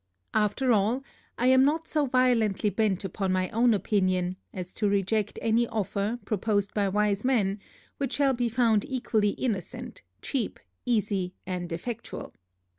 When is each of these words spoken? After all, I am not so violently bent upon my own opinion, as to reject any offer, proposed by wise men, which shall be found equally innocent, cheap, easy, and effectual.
After 0.33 0.73
all, 0.73 1.03
I 1.37 1.45
am 1.45 1.63
not 1.63 1.87
so 1.87 2.07
violently 2.07 2.71
bent 2.71 3.05
upon 3.05 3.31
my 3.31 3.51
own 3.51 3.71
opinion, 3.71 4.35
as 4.51 4.73
to 4.73 4.89
reject 4.89 5.37
any 5.43 5.67
offer, 5.67 6.17
proposed 6.25 6.73
by 6.73 6.89
wise 6.89 7.23
men, 7.23 7.59
which 7.97 8.13
shall 8.13 8.33
be 8.33 8.49
found 8.49 8.83
equally 8.89 9.29
innocent, 9.29 10.01
cheap, 10.23 10.59
easy, 10.87 11.35
and 11.45 11.71
effectual. 11.71 12.33